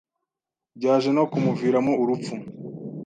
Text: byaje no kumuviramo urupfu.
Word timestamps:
byaje 0.77 1.09
no 1.17 1.23
kumuviramo 1.31 1.93
urupfu. 2.01 2.33